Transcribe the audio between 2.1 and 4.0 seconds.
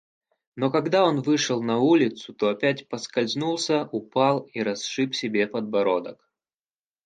то опять поскользнулся,